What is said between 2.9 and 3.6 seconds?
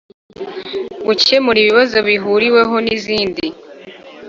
izindi